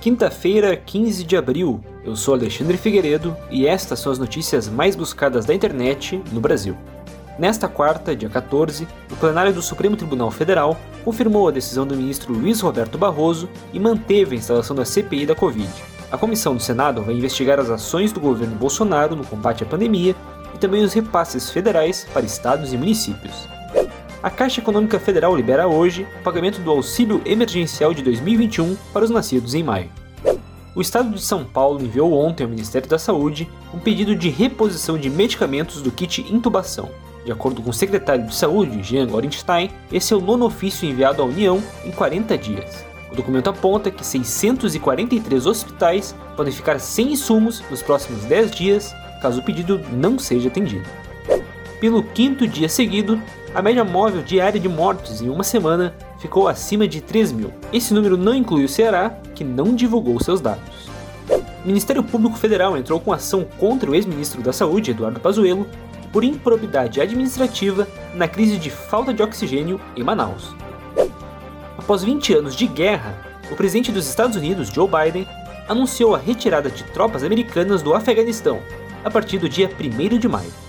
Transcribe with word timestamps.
Quinta-feira, 0.00 0.76
15 0.76 1.24
de 1.24 1.36
abril. 1.36 1.80
Eu 2.04 2.14
sou 2.14 2.34
Alexandre 2.34 2.76
Figueiredo 2.76 3.36
e 3.50 3.66
estas 3.66 3.98
são 3.98 4.12
as 4.12 4.18
notícias 4.18 4.68
mais 4.68 4.94
buscadas 4.94 5.44
da 5.44 5.52
internet 5.52 6.22
no 6.30 6.40
Brasil. 6.40 6.76
Nesta 7.36 7.66
quarta, 7.66 8.14
dia 8.14 8.28
14, 8.28 8.86
o 9.10 9.16
plenário 9.16 9.52
do 9.52 9.60
Supremo 9.60 9.96
Tribunal 9.96 10.30
Federal 10.30 10.76
confirmou 11.04 11.48
a 11.48 11.52
decisão 11.52 11.84
do 11.84 11.96
ministro 11.96 12.32
Luiz 12.32 12.60
Roberto 12.60 12.96
Barroso 12.96 13.48
e 13.72 13.80
manteve 13.80 14.36
a 14.36 14.38
instalação 14.38 14.76
da 14.76 14.84
CPI 14.84 15.26
da 15.26 15.34
Covid. 15.34 15.68
A 16.12 16.16
comissão 16.16 16.54
do 16.54 16.62
Senado 16.62 17.02
vai 17.02 17.14
investigar 17.14 17.58
as 17.58 17.68
ações 17.68 18.12
do 18.12 18.20
governo 18.20 18.54
Bolsonaro 18.54 19.16
no 19.16 19.26
combate 19.26 19.64
à 19.64 19.66
pandemia 19.66 20.14
e 20.54 20.58
também 20.58 20.84
os 20.84 20.92
repasses 20.92 21.50
federais 21.50 22.06
para 22.12 22.24
estados 22.24 22.72
e 22.72 22.76
municípios. 22.76 23.57
A 24.20 24.30
Caixa 24.30 24.60
Econômica 24.60 24.98
Federal 24.98 25.36
libera 25.36 25.68
hoje 25.68 26.04
o 26.18 26.22
pagamento 26.24 26.60
do 26.60 26.72
auxílio 26.72 27.22
emergencial 27.24 27.94
de 27.94 28.02
2021 28.02 28.76
para 28.92 29.04
os 29.04 29.10
nascidos 29.10 29.54
em 29.54 29.62
maio. 29.62 29.90
O 30.74 30.80
estado 30.80 31.10
de 31.10 31.22
São 31.22 31.44
Paulo 31.44 31.80
enviou 31.80 32.12
ontem 32.12 32.42
ao 32.42 32.50
Ministério 32.50 32.88
da 32.88 32.98
Saúde 32.98 33.48
um 33.72 33.78
pedido 33.78 34.16
de 34.16 34.28
reposição 34.28 34.98
de 34.98 35.08
medicamentos 35.08 35.80
do 35.82 35.92
kit 35.92 36.26
intubação. 36.34 36.90
De 37.24 37.30
acordo 37.30 37.62
com 37.62 37.70
o 37.70 37.74
secretário 37.74 38.26
de 38.26 38.34
Saúde, 38.34 38.82
Jean 38.82 39.06
Gorenstein, 39.06 39.70
esse 39.92 40.12
é 40.12 40.16
o 40.16 40.20
nono 40.20 40.46
ofício 40.46 40.88
enviado 40.88 41.22
à 41.22 41.24
União 41.24 41.62
em 41.84 41.92
40 41.92 42.36
dias. 42.36 42.84
O 43.12 43.14
documento 43.14 43.50
aponta 43.50 43.88
que 43.88 44.04
643 44.04 45.46
hospitais 45.46 46.12
podem 46.36 46.52
ficar 46.52 46.80
sem 46.80 47.12
insumos 47.12 47.62
nos 47.70 47.82
próximos 47.82 48.24
10 48.24 48.50
dias 48.50 48.92
caso 49.22 49.40
o 49.40 49.44
pedido 49.44 49.80
não 49.92 50.18
seja 50.18 50.48
atendido. 50.48 50.88
Pelo 51.80 52.02
quinto 52.02 52.46
dia 52.46 52.68
seguido, 52.68 53.22
a 53.54 53.62
média 53.62 53.84
móvel 53.84 54.22
diária 54.22 54.60
de 54.60 54.68
mortes 54.68 55.20
em 55.20 55.28
uma 55.28 55.42
semana 55.42 55.94
ficou 56.18 56.48
acima 56.48 56.86
de 56.86 57.00
3 57.00 57.32
mil. 57.32 57.52
Esse 57.72 57.94
número 57.94 58.16
não 58.16 58.34
inclui 58.34 58.64
o 58.64 58.68
Ceará, 58.68 59.10
que 59.34 59.42
não 59.42 59.74
divulgou 59.74 60.20
seus 60.20 60.40
dados. 60.40 60.88
O 61.64 61.66
Ministério 61.66 62.02
Público 62.02 62.36
Federal 62.36 62.76
entrou 62.76 63.00
com 63.00 63.12
ação 63.12 63.46
contra 63.58 63.90
o 63.90 63.94
ex-ministro 63.94 64.42
da 64.42 64.52
Saúde, 64.52 64.90
Eduardo 64.90 65.20
Pazuello, 65.20 65.66
por 66.12 66.24
improbidade 66.24 67.00
administrativa 67.00 67.86
na 68.14 68.26
crise 68.26 68.56
de 68.56 68.70
falta 68.70 69.12
de 69.12 69.22
oxigênio 69.22 69.80
em 69.96 70.02
Manaus. 70.02 70.54
Após 71.76 72.02
20 72.02 72.34
anos 72.34 72.56
de 72.56 72.66
guerra, 72.66 73.14
o 73.50 73.56
presidente 73.56 73.92
dos 73.92 74.08
Estados 74.08 74.36
Unidos, 74.36 74.68
Joe 74.68 74.88
Biden, 74.88 75.26
anunciou 75.68 76.14
a 76.14 76.18
retirada 76.18 76.70
de 76.70 76.84
tropas 76.84 77.22
americanas 77.22 77.82
do 77.82 77.94
Afeganistão 77.94 78.60
a 79.04 79.10
partir 79.10 79.38
do 79.38 79.48
dia 79.48 79.70
1 79.78 80.18
de 80.18 80.28
maio. 80.28 80.67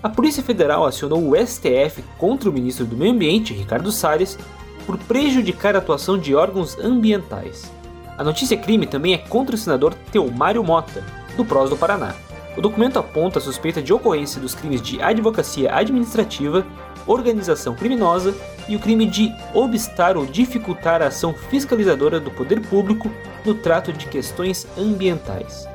A 0.00 0.08
Polícia 0.08 0.44
Federal 0.44 0.86
acionou 0.86 1.28
o 1.28 1.34
STF 1.34 2.04
contra 2.16 2.48
o 2.48 2.52
ministro 2.52 2.86
do 2.86 2.96
Meio 2.96 3.12
Ambiente, 3.12 3.52
Ricardo 3.52 3.90
Salles, 3.90 4.38
por 4.86 4.96
prejudicar 4.96 5.74
a 5.74 5.80
atuação 5.80 6.16
de 6.16 6.36
órgãos 6.36 6.78
ambientais. 6.78 7.68
A 8.16 8.22
notícia 8.22 8.56
crime 8.56 8.86
também 8.86 9.12
é 9.14 9.18
contra 9.18 9.56
o 9.56 9.58
senador 9.58 9.94
Teomário 10.12 10.62
Mota, 10.62 11.02
do 11.36 11.44
PROS 11.44 11.70
do 11.70 11.76
Paraná. 11.76 12.14
O 12.56 12.60
documento 12.60 12.96
aponta 12.96 13.40
a 13.40 13.42
suspeita 13.42 13.82
de 13.82 13.92
ocorrência 13.92 14.40
dos 14.40 14.54
crimes 14.54 14.80
de 14.80 15.02
advocacia 15.02 15.74
administrativa, 15.74 16.64
organização 17.04 17.74
criminosa 17.74 18.32
e 18.68 18.76
o 18.76 18.80
crime 18.80 19.04
de 19.04 19.32
obstar 19.52 20.16
ou 20.16 20.24
dificultar 20.24 21.02
a 21.02 21.08
ação 21.08 21.34
fiscalizadora 21.34 22.20
do 22.20 22.30
poder 22.30 22.60
público 22.60 23.10
no 23.44 23.54
trato 23.54 23.92
de 23.92 24.06
questões 24.06 24.64
ambientais. 24.78 25.66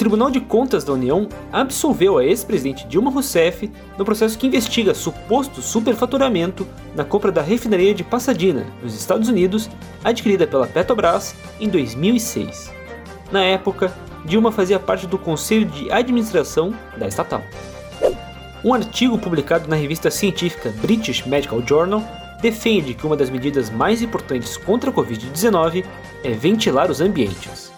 Tribunal 0.00 0.30
de 0.30 0.40
Contas 0.40 0.82
da 0.82 0.94
União 0.94 1.28
absolveu 1.52 2.16
a 2.16 2.24
ex-presidente 2.24 2.86
Dilma 2.86 3.10
Rousseff 3.10 3.70
no 3.98 4.04
processo 4.06 4.38
que 4.38 4.46
investiga 4.46 4.94
suposto 4.94 5.60
superfaturamento 5.60 6.66
na 6.96 7.04
compra 7.04 7.30
da 7.30 7.42
refinaria 7.42 7.92
de 7.92 8.02
Pasadena, 8.02 8.64
nos 8.82 8.94
Estados 8.94 9.28
Unidos, 9.28 9.68
adquirida 10.02 10.46
pela 10.46 10.66
Petrobras 10.66 11.34
em 11.60 11.68
2006. 11.68 12.72
Na 13.30 13.44
época, 13.44 13.94
Dilma 14.24 14.50
fazia 14.50 14.78
parte 14.78 15.06
do 15.06 15.18
conselho 15.18 15.66
de 15.66 15.92
administração 15.92 16.72
da 16.96 17.06
estatal. 17.06 17.42
Um 18.64 18.72
artigo 18.72 19.18
publicado 19.18 19.68
na 19.68 19.76
revista 19.76 20.10
científica 20.10 20.72
British 20.80 21.26
Medical 21.26 21.60
Journal 21.60 22.02
defende 22.40 22.94
que 22.94 23.06
uma 23.06 23.18
das 23.18 23.28
medidas 23.28 23.68
mais 23.68 24.00
importantes 24.00 24.56
contra 24.56 24.88
a 24.88 24.94
Covid-19 24.94 25.84
é 26.24 26.30
ventilar 26.30 26.90
os 26.90 27.02
ambientes. 27.02 27.70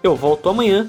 Eu 0.00 0.14
volto 0.14 0.48
amanhã 0.48 0.88